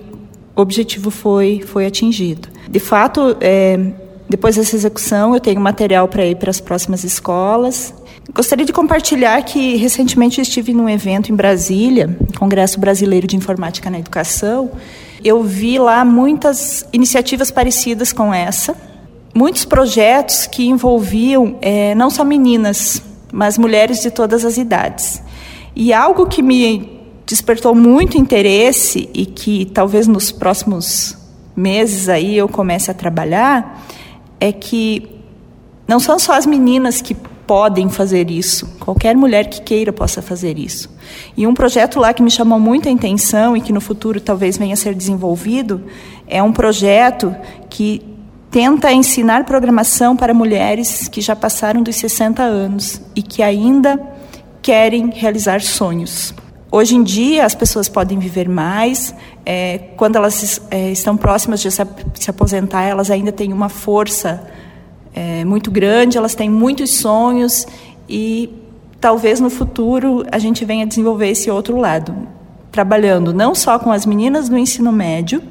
o 0.54 0.60
objetivo 0.60 1.10
foi, 1.10 1.62
foi 1.66 1.86
atingido. 1.86 2.48
De 2.68 2.78
fato, 2.78 3.36
é, 3.40 3.78
depois 4.28 4.56
dessa 4.56 4.76
execução, 4.76 5.34
eu 5.34 5.40
tenho 5.40 5.60
material 5.60 6.08
para 6.08 6.26
ir 6.26 6.36
para 6.36 6.50
as 6.50 6.60
próximas 6.60 7.04
escolas. 7.04 7.94
Gostaria 8.30 8.64
de 8.64 8.72
compartilhar 8.72 9.42
que 9.42 9.74
recentemente 9.76 10.40
estive 10.40 10.72
num 10.72 10.88
evento 10.88 11.32
em 11.32 11.34
Brasília, 11.34 12.16
Congresso 12.38 12.78
Brasileiro 12.78 13.26
de 13.26 13.36
Informática 13.36 13.90
na 13.90 13.98
Educação. 13.98 14.70
Eu 15.24 15.42
vi 15.42 15.76
lá 15.78 16.04
muitas 16.04 16.86
iniciativas 16.92 17.50
parecidas 17.50 18.12
com 18.12 18.32
essa, 18.32 18.76
muitos 19.34 19.64
projetos 19.64 20.46
que 20.46 20.68
envolviam 20.68 21.58
é, 21.60 21.96
não 21.96 22.10
só 22.10 22.24
meninas, 22.24 23.02
mas 23.32 23.58
mulheres 23.58 24.00
de 24.00 24.10
todas 24.10 24.44
as 24.44 24.56
idades. 24.56 25.20
E 25.74 25.92
algo 25.92 26.26
que 26.26 26.42
me 26.42 27.00
despertou 27.26 27.74
muito 27.74 28.16
interesse 28.16 29.10
e 29.12 29.26
que 29.26 29.66
talvez 29.66 30.06
nos 30.06 30.30
próximos 30.30 31.18
meses 31.56 32.08
aí 32.08 32.36
eu 32.36 32.48
comece 32.48 32.90
a 32.90 32.94
trabalhar 32.94 33.84
é 34.38 34.52
que 34.52 35.10
não 35.88 35.98
são 35.98 36.18
só 36.18 36.34
as 36.34 36.46
meninas 36.46 37.02
que 37.02 37.16
podem 37.46 37.88
fazer 37.88 38.30
isso, 38.30 38.66
qualquer 38.78 39.16
mulher 39.16 39.48
que 39.48 39.60
queira 39.60 39.92
possa 39.92 40.22
fazer 40.22 40.58
isso. 40.58 40.88
E 41.36 41.46
um 41.46 41.54
projeto 41.54 41.98
lá 41.98 42.14
que 42.14 42.22
me 42.22 42.30
chamou 42.30 42.58
muito 42.58 42.88
a 42.88 42.92
atenção 42.92 43.56
e 43.56 43.60
que 43.60 43.72
no 43.72 43.80
futuro 43.80 44.20
talvez 44.20 44.56
venha 44.56 44.74
a 44.74 44.76
ser 44.76 44.94
desenvolvido 44.94 45.82
é 46.26 46.42
um 46.42 46.52
projeto 46.52 47.34
que 47.68 48.02
tenta 48.50 48.92
ensinar 48.92 49.44
programação 49.44 50.16
para 50.16 50.34
mulheres 50.34 51.08
que 51.08 51.20
já 51.20 51.34
passaram 51.34 51.82
dos 51.82 51.96
60 51.96 52.42
anos 52.42 53.00
e 53.16 53.22
que 53.22 53.42
ainda 53.42 53.98
querem 54.60 55.10
realizar 55.10 55.60
sonhos. 55.60 56.34
Hoje 56.70 56.94
em 56.94 57.02
dia, 57.02 57.44
as 57.44 57.54
pessoas 57.54 57.88
podem 57.88 58.18
viver 58.18 58.48
mais. 58.48 59.14
É, 59.44 59.78
quando 59.96 60.16
elas 60.16 60.60
é, 60.70 60.90
estão 60.90 61.16
próximas 61.16 61.60
de 61.60 61.70
se, 61.70 61.82
se, 62.14 62.30
aposentar, 62.30 62.84
elas 62.84 63.10
ainda 63.10 63.30
têm 63.30 63.52
uma 63.52 63.68
força 63.68 64.42
é, 65.14 65.44
muito 65.44 65.70
grande, 65.70 66.16
elas 66.16 66.34
têm 66.34 66.50
muitos 66.50 66.94
sonhos 66.96 67.66
e 68.08 68.50
talvez 69.00 69.40
no 69.40 69.50
futuro 69.50 70.24
a 70.30 70.38
gente 70.38 70.64
venha 70.64 70.86
desenvolver 70.86 71.28
esse 71.28 71.50
outro 71.50 71.76
lado, 71.76 72.14
trabalhando 72.70 73.32
não 73.32 73.54
só 73.54 73.78
com 73.78 73.90
as 73.90 74.06
meninas 74.06 74.48
do 74.48 74.56
ensino 74.56 74.92
médio, 74.92 75.42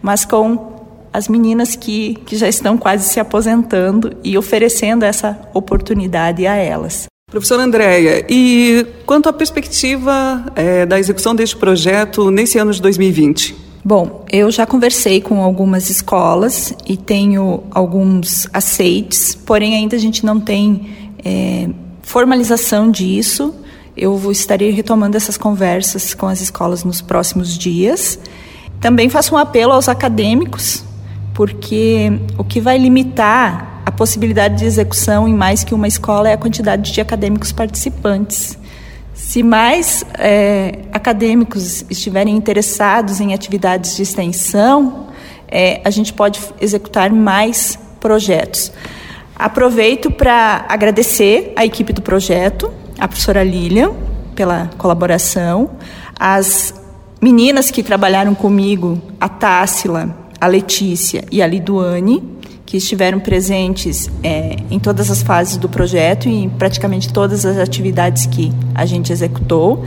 mas 0.00 0.24
com 0.24 0.78
as 1.12 1.26
meninas 1.28 1.74
que, 1.74 2.14
que 2.26 2.36
já 2.36 2.48
estão 2.48 2.76
quase 2.76 3.08
se 3.08 3.18
aposentando 3.18 4.16
e 4.22 4.36
oferecendo 4.36 5.04
essa 5.04 5.38
oportunidade 5.54 6.46
a 6.46 6.54
elas. 6.54 7.06
Professora 7.30 7.62
Andréia, 7.62 8.24
e 8.28 8.86
quanto 9.04 9.28
à 9.28 9.32
perspectiva 9.32 10.44
é, 10.54 10.86
da 10.86 10.98
execução 10.98 11.34
deste 11.34 11.56
projeto 11.56 12.30
nesse 12.30 12.58
ano 12.58 12.72
de 12.72 12.80
2020? 12.80 13.67
Bom, 13.84 14.24
eu 14.30 14.50
já 14.50 14.66
conversei 14.66 15.20
com 15.20 15.42
algumas 15.42 15.88
escolas 15.88 16.74
e 16.86 16.96
tenho 16.96 17.62
alguns 17.70 18.48
aceites, 18.52 19.34
porém 19.34 19.76
ainda 19.76 19.96
a 19.96 19.98
gente 19.98 20.26
não 20.26 20.40
tem 20.40 21.14
é, 21.24 21.68
formalização 22.02 22.90
disso. 22.90 23.54
Eu 23.96 24.30
estarei 24.30 24.70
retomando 24.70 25.16
essas 25.16 25.36
conversas 25.36 26.14
com 26.14 26.26
as 26.26 26.40
escolas 26.40 26.84
nos 26.84 27.00
próximos 27.00 27.56
dias. 27.56 28.18
Também 28.80 29.08
faço 29.08 29.34
um 29.34 29.38
apelo 29.38 29.72
aos 29.72 29.88
acadêmicos, 29.88 30.84
porque 31.34 32.12
o 32.36 32.44
que 32.44 32.60
vai 32.60 32.78
limitar 32.78 33.82
a 33.86 33.90
possibilidade 33.90 34.58
de 34.58 34.64
execução 34.64 35.26
em 35.26 35.34
mais 35.34 35.64
que 35.64 35.74
uma 35.74 35.88
escola 35.88 36.28
é 36.28 36.34
a 36.34 36.36
quantidade 36.36 36.92
de 36.92 37.00
acadêmicos 37.00 37.52
participantes. 37.52 38.58
Se 39.18 39.42
mais 39.42 40.04
é, 40.16 40.78
acadêmicos 40.92 41.84
estiverem 41.90 42.36
interessados 42.36 43.20
em 43.20 43.34
atividades 43.34 43.96
de 43.96 44.02
extensão, 44.02 45.08
é, 45.48 45.82
a 45.84 45.90
gente 45.90 46.12
pode 46.12 46.40
executar 46.60 47.12
mais 47.12 47.76
projetos. 47.98 48.72
Aproveito 49.34 50.08
para 50.08 50.64
agradecer 50.68 51.52
a 51.56 51.66
equipe 51.66 51.92
do 51.92 52.00
projeto, 52.00 52.72
a 52.96 53.08
professora 53.08 53.42
Lilian, 53.42 53.90
pela 54.36 54.70
colaboração, 54.78 55.72
as 56.18 56.72
meninas 57.20 57.72
que 57.72 57.82
trabalharam 57.82 58.36
comigo, 58.36 59.02
a 59.20 59.28
Tássila, 59.28 60.16
a 60.40 60.46
Letícia 60.46 61.24
e 61.30 61.42
a 61.42 61.46
Liduane, 61.46 62.37
que 62.68 62.76
estiveram 62.76 63.18
presentes 63.18 64.10
é, 64.22 64.56
em 64.70 64.78
todas 64.78 65.10
as 65.10 65.22
fases 65.22 65.56
do 65.56 65.70
projeto 65.70 66.28
e 66.28 66.44
em 66.44 66.50
praticamente 66.50 67.10
todas 67.10 67.46
as 67.46 67.56
atividades 67.56 68.26
que 68.26 68.52
a 68.74 68.84
gente 68.84 69.10
executou. 69.10 69.82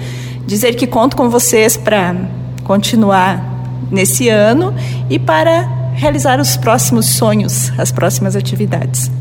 Dizer 0.47 0.73
que 0.73 0.87
conto 0.87 1.15
com 1.15 1.29
vocês 1.29 1.77
para 1.77 2.15
continuar 2.63 3.85
nesse 3.91 4.29
ano 4.29 4.73
e 5.11 5.19
para 5.19 5.91
realizar 5.93 6.39
os 6.39 6.57
próximos 6.57 7.05
sonhos, 7.05 7.71
as 7.77 7.91
próximas 7.91 8.35
atividades. 8.35 9.11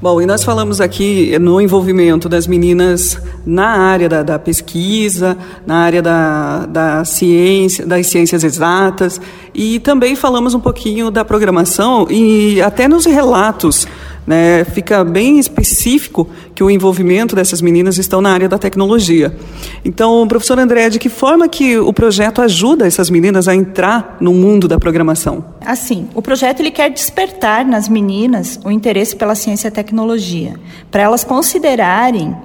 Bom, 0.00 0.22
e 0.22 0.26
nós 0.26 0.44
falamos 0.44 0.80
aqui 0.80 1.36
no 1.40 1.60
envolvimento 1.60 2.28
das 2.28 2.46
meninas 2.46 3.20
na 3.44 3.66
área 3.66 4.08
da, 4.08 4.22
da 4.22 4.38
pesquisa, 4.38 5.36
na 5.66 5.78
área 5.78 6.00
da, 6.00 6.66
da, 6.66 7.04
ciência, 7.04 7.84
das 7.84 8.06
ciências 8.06 8.44
exatas, 8.44 9.20
e 9.52 9.80
também 9.80 10.14
falamos 10.14 10.54
um 10.54 10.60
pouquinho 10.60 11.10
da 11.10 11.24
programação 11.24 12.06
e 12.08 12.62
até 12.62 12.86
nos 12.86 13.06
relatos 13.06 13.88
né, 14.28 14.62
fica 14.62 15.02
bem 15.02 15.38
específico 15.38 16.28
que 16.54 16.62
o 16.62 16.70
envolvimento 16.70 17.34
dessas 17.34 17.62
meninas 17.62 17.96
estão 17.96 18.20
na 18.20 18.30
área 18.30 18.46
da 18.46 18.58
tecnologia. 18.58 19.34
Então, 19.82 20.28
professor 20.28 20.58
André, 20.58 20.90
de 20.90 20.98
que 20.98 21.08
forma 21.08 21.48
que 21.48 21.78
o 21.78 21.94
projeto 21.94 22.42
ajuda 22.42 22.86
essas 22.86 23.08
meninas 23.08 23.48
a 23.48 23.54
entrar 23.54 24.18
no 24.20 24.34
mundo 24.34 24.68
da 24.68 24.78
programação? 24.78 25.42
Assim, 25.64 26.10
o 26.14 26.20
projeto 26.20 26.60
ele 26.60 26.70
quer 26.70 26.90
despertar 26.90 27.64
nas 27.64 27.88
meninas 27.88 28.60
o 28.62 28.70
interesse 28.70 29.16
pela 29.16 29.34
ciência 29.34 29.68
e 29.68 29.70
tecnologia, 29.70 30.56
para 30.90 31.04
elas 31.04 31.24
considerarem 31.24 32.36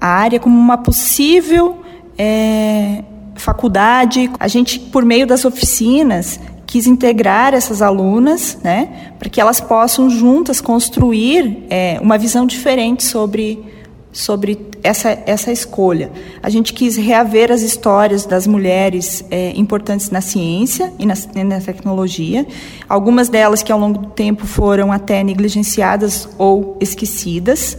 a 0.00 0.06
área 0.06 0.40
como 0.40 0.58
uma 0.58 0.78
possível 0.78 1.82
é, 2.16 3.04
faculdade. 3.34 4.30
A 4.40 4.48
gente, 4.48 4.80
por 4.80 5.04
meio 5.04 5.26
das 5.26 5.44
oficinas, 5.44 6.40
quis 6.66 6.86
integrar 6.86 7.54
essas 7.54 7.80
alunas, 7.80 8.58
né, 8.62 9.12
para 9.18 9.28
que 9.28 9.40
elas 9.40 9.60
possam 9.60 10.10
juntas 10.10 10.60
construir 10.60 11.64
é, 11.70 11.98
uma 12.02 12.18
visão 12.18 12.44
diferente 12.44 13.04
sobre 13.04 13.76
sobre 14.16 14.58
essa, 14.82 15.10
essa 15.26 15.52
escolha. 15.52 16.10
A 16.42 16.48
gente 16.48 16.72
quis 16.72 16.96
reaver 16.96 17.52
as 17.52 17.60
histórias 17.60 18.24
das 18.24 18.46
mulheres 18.46 19.22
é, 19.30 19.52
importantes 19.54 20.08
na 20.08 20.22
ciência 20.22 20.90
e 20.98 21.04
na, 21.04 21.14
na, 21.44 21.60
tecnologia, 21.60 22.46
algumas 22.88 23.28
delas 23.28 23.62
que 23.62 23.70
ao 23.70 23.78
longo 23.78 23.98
do 23.98 24.06
tempo 24.08 24.46
foram 24.46 24.90
até 24.90 25.22
negligenciadas 25.22 26.30
ou 26.38 26.78
esquecidas. 26.80 27.76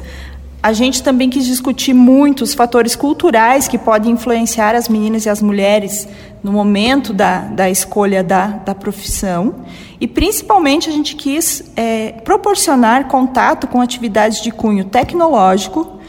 A 0.61 0.73
gente 0.73 1.03
também 1.03 1.29
quis 1.29 1.45
discutir 1.45 1.93
muito 1.93 2.41
os 2.41 2.53
fatores 2.53 2.95
culturais 2.95 3.67
que 3.67 3.77
podem 3.77 4.13
influenciar 4.13 4.75
as 4.75 4.89
meninas 4.89 5.25
e 5.25 5.29
as 5.29 5.41
mulheres 5.41 6.07
no 6.43 6.51
momento 6.51 7.13
da, 7.13 7.41
da 7.41 7.69
escolha 7.69 8.23
da, 8.23 8.47
da 8.47 8.73
profissão. 8.73 9.65
E, 10.01 10.07
principalmente, 10.07 10.89
a 10.89 10.91
gente 10.91 11.15
quis 11.15 11.63
é, 11.75 12.13
proporcionar 12.23 13.07
contato 13.07 13.67
com 13.67 13.79
atividades 13.79 14.41
de 14.41 14.51
cunho 14.51 14.85
tecnológico 14.85 15.99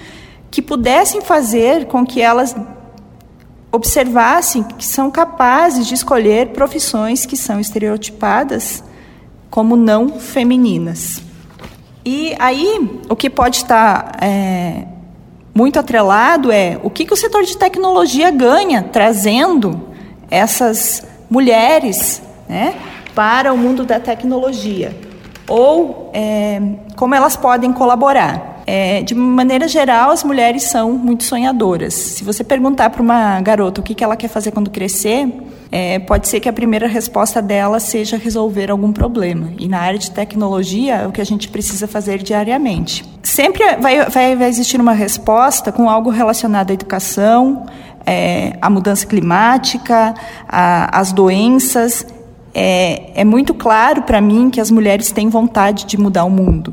que 0.51 0.63
pudessem 0.63 1.21
fazer 1.21 1.87
com 1.87 2.05
que 2.07 2.23
elas 2.23 2.57
observassem 3.71 4.63
que 4.63 4.85
são 4.85 5.11
capazes 5.11 5.87
de 5.87 5.95
escolher 5.95 6.49
profissões 6.49 7.27
que 7.27 7.37
são 7.37 7.61
estereotipadas 7.61 8.83
como 9.51 9.77
não 9.77 10.19
femininas. 10.19 11.28
E 12.11 12.35
aí, 12.39 13.03
o 13.11 13.15
que 13.15 13.29
pode 13.29 13.59
estar 13.59 14.17
é, 14.23 14.85
muito 15.55 15.79
atrelado 15.79 16.51
é 16.51 16.81
o 16.83 16.89
que, 16.89 17.05
que 17.05 17.13
o 17.13 17.17
setor 17.17 17.43
de 17.43 17.55
tecnologia 17.55 18.31
ganha 18.31 18.83
trazendo 18.83 19.79
essas 20.31 21.07
mulheres 21.29 22.23
né, 22.49 22.75
para 23.15 23.53
o 23.53 23.59
mundo 23.59 23.85
da 23.85 24.01
tecnologia, 24.01 24.97
ou 25.47 26.11
é, 26.15 26.59
como 26.97 27.15
elas 27.15 27.37
podem 27.37 27.75
colaborar. 27.75 28.63
É, 28.67 29.03
de 29.03 29.15
maneira 29.15 29.69
geral, 29.69 30.11
as 30.11 30.25
mulheres 30.25 30.63
são 30.63 30.93
muito 30.93 31.25
sonhadoras. 31.25 31.93
Se 31.93 32.25
você 32.25 32.43
perguntar 32.43 32.89
para 32.89 33.03
uma 33.03 33.39
garota 33.43 33.83
o 33.83 33.85
que, 33.85 33.95
que 33.95 34.03
ela 34.03 34.17
quer 34.17 34.29
fazer 34.29 34.51
quando 34.51 34.71
crescer, 34.71 35.31
é, 35.71 35.99
pode 35.99 36.29
ser 36.29 36.41
que 36.41 36.49
a 36.49 36.53
primeira 36.53 36.87
resposta 36.87 37.43
dela 37.43 37.79
seja 37.79 38.17
resolver 38.17 38.71
algum 38.71 38.93
problema. 38.93 39.51
E 39.59 39.69
na 39.69 39.79
área 39.79 39.99
de 39.99 40.11
tecnologia 40.11 40.97
é 40.97 41.07
o 41.07 41.13
que 41.13 41.21
a 41.21 41.25
gente 41.25 41.49
precisa 41.49 41.87
fazer 41.87 42.23
diariamente. 42.23 43.05
Sempre 43.23 43.77
vai, 43.77 44.09
vai, 44.09 44.37
vai 44.37 44.49
existir 44.49 44.81
uma 44.81 44.93
resposta 44.93 45.71
com 45.71 45.89
algo 45.89 46.11
relacionado 46.11 46.71
à 46.71 46.75
educação, 46.75 47.67
é, 48.07 48.57
à 48.63 48.71
mudança 48.71 49.07
climática, 49.07 50.15
a, 50.49 50.99
às 50.99 51.13
doenças. 51.13 52.07
É, 52.55 53.21
é 53.21 53.25
muito 53.25 53.53
claro 53.53 54.03
para 54.03 54.21
mim 54.21 54.49
que 54.49 54.61
as 54.61 54.71
mulheres 54.71 55.11
têm 55.11 55.29
vontade 55.29 55.85
de 55.85 55.99
mudar 55.99 56.25
o 56.25 56.31
mundo. 56.31 56.71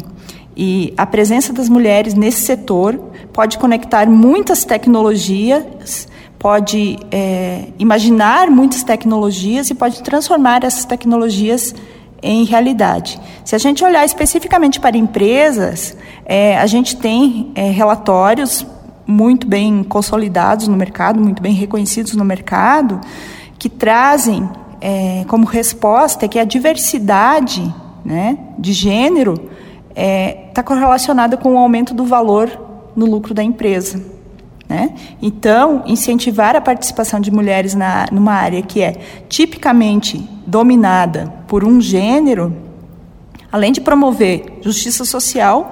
E 0.55 0.93
a 0.95 1.05
presença 1.05 1.51
das 1.51 1.67
mulheres 1.67 2.13
nesse 2.13 2.41
setor 2.45 2.97
pode 3.33 3.57
conectar 3.57 4.07
muitas 4.07 4.63
tecnologias, 4.63 6.07
pode 6.45 6.99
é, 7.09 7.69
imaginar 7.79 8.51
muitas 8.51 8.83
tecnologias 8.83 9.71
e 9.71 9.73
pode 9.73 10.03
transformar 10.03 10.63
essas 10.63 10.85
tecnologias 10.85 11.73
em 12.21 12.43
realidade. 12.43 13.19
Se 13.43 13.55
a 13.55 13.57
gente 13.57 13.83
olhar 13.83 14.05
especificamente 14.05 14.79
para 14.79 14.95
empresas, 14.95 15.97
é, 16.23 16.55
a 16.59 16.67
gente 16.67 16.97
tem 16.97 17.51
é, 17.55 17.71
relatórios 17.71 18.63
muito 19.07 19.47
bem 19.47 19.83
consolidados 19.83 20.67
no 20.67 20.77
mercado, 20.77 21.19
muito 21.19 21.41
bem 21.41 21.51
reconhecidos 21.51 22.13
no 22.13 22.23
mercado, 22.23 23.01
que 23.57 23.67
trazem 23.67 24.47
é, 24.79 25.25
como 25.27 25.47
resposta 25.47 26.27
que 26.27 26.37
a 26.37 26.43
diversidade 26.43 27.73
né, 28.05 28.37
de 28.59 28.71
gênero 28.71 29.49
está 29.89 30.61
é, 30.61 30.63
correlacionada 30.63 31.37
com 31.37 31.55
o 31.55 31.57
aumento 31.57 31.91
do 31.91 32.05
valor 32.05 32.51
no 32.95 33.07
lucro 33.07 33.33
da 33.33 33.41
empresa. 33.41 34.13
Né? 34.67 34.95
Então, 35.21 35.83
incentivar 35.85 36.55
a 36.55 36.61
participação 36.61 37.19
de 37.19 37.29
mulheres 37.29 37.75
na, 37.75 38.07
numa 38.11 38.33
área 38.33 38.61
que 38.63 38.81
é 38.81 38.93
tipicamente 39.29 40.27
dominada 40.45 41.31
por 41.47 41.63
um 41.63 41.79
gênero, 41.79 42.55
além 43.51 43.71
de 43.71 43.79
promover 43.79 44.59
justiça 44.61 45.05
social, 45.05 45.71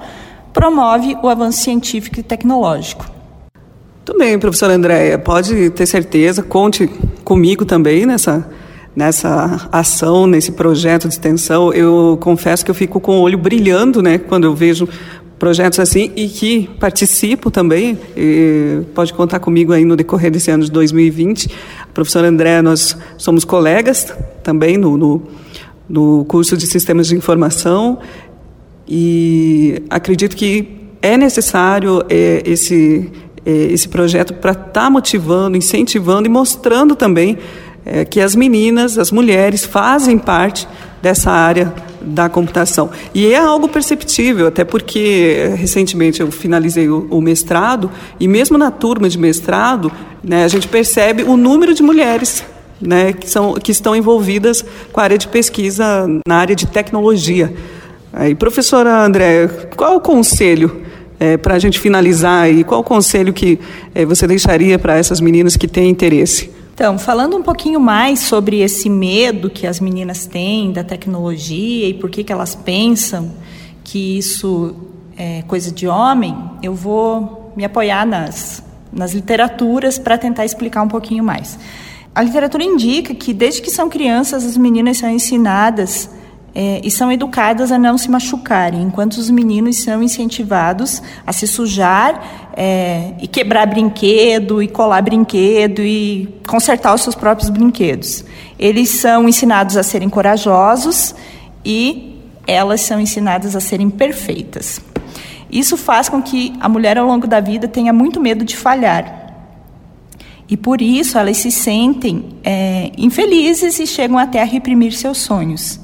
promove 0.52 1.16
o 1.22 1.28
avanço 1.28 1.62
científico 1.62 2.20
e 2.20 2.22
tecnológico. 2.22 3.06
Tudo 4.04 4.18
bem, 4.18 4.38
professora 4.38 4.74
Andréia, 4.74 5.18
pode 5.18 5.70
ter 5.70 5.86
certeza, 5.86 6.42
conte 6.42 6.86
comigo 7.24 7.64
também 7.64 8.06
nessa 8.06 8.48
nessa 8.94 9.68
ação, 9.72 10.26
nesse 10.26 10.52
projeto 10.52 11.08
de 11.08 11.14
extensão, 11.14 11.72
eu 11.72 12.16
confesso 12.20 12.64
que 12.64 12.70
eu 12.70 12.74
fico 12.74 13.00
com 13.00 13.18
o 13.18 13.22
olho 13.22 13.36
brilhando, 13.36 14.00
né, 14.00 14.18
quando 14.18 14.44
eu 14.44 14.54
vejo 14.54 14.88
projetos 15.44 15.78
assim 15.78 16.10
e 16.16 16.26
que 16.26 16.70
participo 16.80 17.50
também. 17.50 17.98
pode 18.94 19.12
contar 19.12 19.40
comigo 19.40 19.74
aí 19.74 19.84
no 19.84 19.94
decorrer 19.94 20.30
desse 20.30 20.50
ano 20.50 20.64
de 20.64 20.70
2020. 20.70 21.50
Professor 21.92 22.24
André, 22.24 22.62
nós 22.62 22.96
somos 23.18 23.44
colegas 23.44 24.10
também 24.42 24.78
no, 24.78 24.96
no, 24.96 25.22
no 25.86 26.24
curso 26.24 26.56
de 26.56 26.66
Sistemas 26.66 27.08
de 27.08 27.14
Informação 27.14 27.98
e 28.88 29.82
acredito 29.90 30.34
que 30.34 30.66
é 31.02 31.14
necessário 31.18 32.02
é, 32.08 32.42
esse 32.46 33.12
é, 33.44 33.50
esse 33.50 33.86
projeto 33.86 34.32
para 34.32 34.52
estar 34.52 34.70
tá 34.70 34.88
motivando, 34.88 35.58
incentivando 35.58 36.26
e 36.26 36.30
mostrando 36.30 36.96
também 36.96 37.36
é, 37.84 38.02
que 38.02 38.18
as 38.18 38.34
meninas, 38.34 38.96
as 38.96 39.10
mulheres, 39.10 39.62
fazem 39.62 40.16
parte 40.16 40.66
dessa 41.02 41.30
área 41.30 41.70
da 42.04 42.28
computação. 42.28 42.90
E 43.14 43.32
é 43.32 43.38
algo 43.38 43.68
perceptível, 43.68 44.46
até 44.46 44.64
porque 44.64 45.50
recentemente 45.56 46.20
eu 46.20 46.30
finalizei 46.30 46.88
o, 46.88 47.06
o 47.10 47.20
mestrado, 47.20 47.90
e 48.18 48.28
mesmo 48.28 48.58
na 48.58 48.70
turma 48.70 49.08
de 49.08 49.18
mestrado, 49.18 49.90
né, 50.22 50.44
a 50.44 50.48
gente 50.48 50.68
percebe 50.68 51.22
o 51.22 51.36
número 51.36 51.74
de 51.74 51.82
mulheres 51.82 52.44
né, 52.80 53.12
que, 53.12 53.28
são, 53.28 53.54
que 53.54 53.72
estão 53.72 53.94
envolvidas 53.96 54.64
com 54.92 55.00
a 55.00 55.04
área 55.04 55.18
de 55.18 55.28
pesquisa 55.28 56.06
na 56.26 56.36
área 56.36 56.54
de 56.54 56.66
tecnologia. 56.66 57.52
Aí, 58.12 58.34
professora 58.34 59.04
André, 59.04 59.48
qual 59.76 59.96
o 59.96 60.00
conselho 60.00 60.82
é, 61.18 61.36
para 61.36 61.54
a 61.54 61.58
gente 61.58 61.80
finalizar 61.80 62.50
e 62.50 62.62
qual 62.62 62.80
o 62.80 62.84
conselho 62.84 63.32
que 63.32 63.58
é, 63.94 64.04
você 64.04 64.26
deixaria 64.26 64.78
para 64.78 64.96
essas 64.96 65.20
meninas 65.20 65.56
que 65.56 65.66
têm 65.66 65.90
interesse? 65.90 66.53
Então, 66.74 66.98
falando 66.98 67.36
um 67.36 67.42
pouquinho 67.42 67.78
mais 67.78 68.18
sobre 68.18 68.60
esse 68.60 68.90
medo 68.90 69.48
que 69.48 69.64
as 69.64 69.78
meninas 69.78 70.26
têm 70.26 70.72
da 70.72 70.82
tecnologia 70.82 71.88
e 71.88 71.94
por 71.94 72.10
que, 72.10 72.24
que 72.24 72.32
elas 72.32 72.56
pensam 72.56 73.30
que 73.84 74.18
isso 74.18 74.74
é 75.16 75.42
coisa 75.42 75.70
de 75.70 75.86
homem, 75.86 76.36
eu 76.60 76.74
vou 76.74 77.52
me 77.54 77.64
apoiar 77.64 78.04
nas, 78.04 78.60
nas 78.92 79.14
literaturas 79.14 80.00
para 80.00 80.18
tentar 80.18 80.44
explicar 80.44 80.82
um 80.82 80.88
pouquinho 80.88 81.22
mais. 81.22 81.56
A 82.12 82.20
literatura 82.20 82.64
indica 82.64 83.14
que 83.14 83.32
desde 83.32 83.62
que 83.62 83.70
são 83.70 83.88
crianças 83.88 84.44
as 84.44 84.56
meninas 84.56 84.96
são 84.96 85.08
ensinadas 85.08 86.10
é, 86.54 86.80
e 86.84 86.90
são 86.90 87.10
educadas 87.10 87.72
a 87.72 87.78
não 87.78 87.98
se 87.98 88.08
machucarem, 88.08 88.82
enquanto 88.82 89.14
os 89.14 89.28
meninos 89.28 89.82
são 89.82 90.00
incentivados 90.02 91.02
a 91.26 91.32
se 91.32 91.48
sujar 91.48 92.52
é, 92.56 93.14
e 93.20 93.26
quebrar 93.26 93.66
brinquedo, 93.66 94.62
e 94.62 94.68
colar 94.68 95.02
brinquedo, 95.02 95.82
e 95.82 96.32
consertar 96.46 96.94
os 96.94 97.02
seus 97.02 97.16
próprios 97.16 97.50
brinquedos. 97.50 98.24
Eles 98.56 98.88
são 98.88 99.28
ensinados 99.28 99.76
a 99.76 99.82
serem 99.82 100.08
corajosos 100.08 101.14
e 101.64 102.20
elas 102.46 102.82
são 102.82 103.00
ensinadas 103.00 103.56
a 103.56 103.60
serem 103.60 103.90
perfeitas. 103.90 104.80
Isso 105.50 105.76
faz 105.76 106.08
com 106.08 106.22
que 106.22 106.52
a 106.60 106.68
mulher, 106.68 106.98
ao 106.98 107.06
longo 107.06 107.26
da 107.26 107.40
vida, 107.40 107.66
tenha 107.66 107.92
muito 107.92 108.20
medo 108.20 108.44
de 108.44 108.56
falhar. 108.56 109.22
E 110.48 110.56
por 110.56 110.80
isso 110.80 111.18
elas 111.18 111.38
se 111.38 111.50
sentem 111.50 112.26
é, 112.44 112.92
infelizes 112.96 113.78
e 113.80 113.86
chegam 113.86 114.18
até 114.18 114.40
a 114.42 114.44
reprimir 114.44 114.92
seus 114.92 115.18
sonhos. 115.18 115.80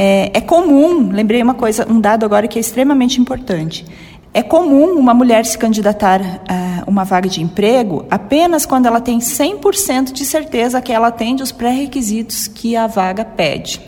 É, 0.00 0.30
é 0.32 0.40
comum, 0.40 1.10
lembrei 1.10 1.42
uma 1.42 1.54
coisa, 1.54 1.84
um 1.90 2.00
dado 2.00 2.24
agora 2.24 2.46
que 2.46 2.56
é 2.56 2.60
extremamente 2.60 3.20
importante. 3.20 3.84
É 4.32 4.44
comum 4.44 4.92
uma 4.92 5.12
mulher 5.12 5.44
se 5.44 5.58
candidatar 5.58 6.20
a 6.48 6.84
uma 6.86 7.02
vaga 7.02 7.28
de 7.28 7.42
emprego 7.42 8.06
apenas 8.08 8.64
quando 8.64 8.86
ela 8.86 9.00
tem 9.00 9.18
100% 9.18 10.12
de 10.12 10.24
certeza 10.24 10.80
que 10.80 10.92
ela 10.92 11.08
atende 11.08 11.42
os 11.42 11.50
pré-requisitos 11.50 12.46
que 12.46 12.76
a 12.76 12.86
vaga 12.86 13.24
pede. 13.24 13.80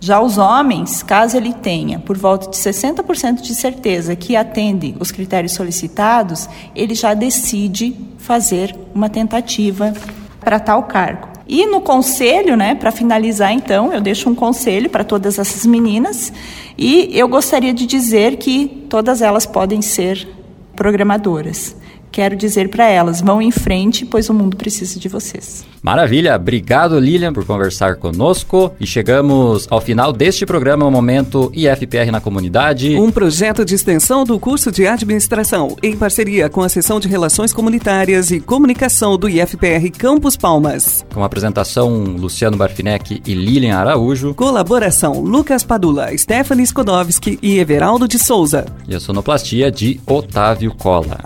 Já 0.00 0.20
os 0.20 0.36
homens, 0.36 1.00
caso 1.00 1.36
ele 1.36 1.52
tenha 1.52 2.00
por 2.00 2.18
volta 2.18 2.50
de 2.50 2.56
60% 2.56 3.40
de 3.40 3.54
certeza 3.54 4.16
que 4.16 4.34
atende 4.34 4.96
os 4.98 5.12
critérios 5.12 5.52
solicitados, 5.52 6.48
ele 6.74 6.96
já 6.96 7.14
decide 7.14 7.96
fazer 8.18 8.74
uma 8.92 9.08
tentativa 9.08 9.92
para 10.40 10.58
tal 10.58 10.82
cargo. 10.82 11.31
E 11.54 11.66
no 11.66 11.82
conselho, 11.82 12.56
né, 12.56 12.74
para 12.74 12.90
finalizar 12.90 13.52
então, 13.52 13.92
eu 13.92 14.00
deixo 14.00 14.26
um 14.30 14.34
conselho 14.34 14.88
para 14.88 15.04
todas 15.04 15.38
essas 15.38 15.66
meninas. 15.66 16.32
E 16.78 17.10
eu 17.12 17.28
gostaria 17.28 17.74
de 17.74 17.84
dizer 17.84 18.36
que 18.36 18.86
todas 18.88 19.20
elas 19.20 19.44
podem 19.44 19.82
ser 19.82 20.26
programadoras 20.74 21.76
quero 22.12 22.36
dizer 22.36 22.68
para 22.68 22.88
elas: 22.88 23.20
vão 23.20 23.40
em 23.40 23.50
frente, 23.50 24.04
pois 24.04 24.28
o 24.28 24.34
mundo 24.34 24.56
precisa 24.56 25.00
de 25.00 25.08
vocês. 25.08 25.64
Maravilha, 25.82 26.36
obrigado 26.36 26.96
Lilian 27.00 27.32
por 27.32 27.44
conversar 27.44 27.96
conosco 27.96 28.72
e 28.78 28.86
chegamos 28.86 29.66
ao 29.68 29.80
final 29.80 30.12
deste 30.12 30.46
programa, 30.46 30.86
o 30.86 30.90
momento 30.92 31.50
IFPR 31.52 32.12
na 32.12 32.20
comunidade. 32.20 32.94
Um 32.94 33.10
projeto 33.10 33.64
de 33.64 33.74
extensão 33.74 34.22
do 34.22 34.38
curso 34.38 34.70
de 34.70 34.86
administração 34.86 35.76
em 35.82 35.96
parceria 35.96 36.48
com 36.48 36.60
a 36.62 36.68
seção 36.68 37.00
de 37.00 37.08
relações 37.08 37.52
comunitárias 37.52 38.30
e 38.30 38.38
comunicação 38.38 39.18
do 39.18 39.28
IFPR 39.28 39.90
Campus 39.98 40.36
Palmas. 40.36 41.04
Com 41.12 41.22
a 41.22 41.26
apresentação 41.26 42.04
Luciano 42.16 42.56
Barfinec 42.56 43.20
e 43.26 43.34
Lilian 43.34 43.76
Araújo. 43.76 44.34
Colaboração 44.34 45.20
Lucas 45.20 45.64
Padula, 45.64 46.16
Stephanie 46.16 46.66
Skodowski 46.66 47.40
e 47.42 47.58
Everaldo 47.58 48.06
de 48.06 48.18
Souza. 48.18 48.66
E 48.86 48.94
a 48.94 49.00
sonoplastia 49.00 49.70
de 49.70 50.00
Otávio 50.06 50.72
Cola. 50.74 51.18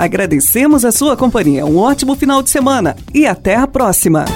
Agradecemos 0.76 0.84
a 0.84 0.92
sua 0.92 1.16
companhia. 1.16 1.64
Um 1.64 1.78
ótimo 1.78 2.14
final 2.14 2.42
de 2.42 2.50
semana 2.50 2.96
e 3.14 3.26
até 3.26 3.56
a 3.56 3.66
próxima. 3.66 4.26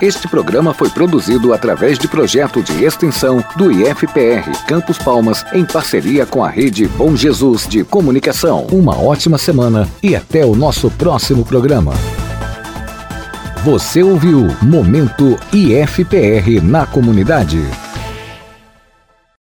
Este 0.00 0.26
programa 0.26 0.74
foi 0.74 0.90
produzido 0.90 1.54
através 1.54 1.98
de 1.98 2.08
projeto 2.08 2.62
de 2.62 2.84
extensão 2.84 3.42
do 3.56 3.70
IFPR 3.70 4.50
Campos 4.66 4.98
Palmas 4.98 5.44
em 5.52 5.64
parceria 5.64 6.26
com 6.26 6.42
a 6.42 6.48
Rede 6.48 6.88
Bom 6.88 7.14
Jesus 7.14 7.66
de 7.68 7.84
Comunicação. 7.84 8.66
Uma 8.72 9.00
ótima 9.00 9.38
semana 9.38 9.88
e 10.02 10.16
até 10.16 10.44
o 10.44 10.56
nosso 10.56 10.90
próximo 10.90 11.44
programa. 11.44 11.92
Você 13.64 14.02
ouviu 14.02 14.48
Momento 14.62 15.38
IFPR 15.52 16.60
na 16.60 16.86
comunidade. 16.86 17.83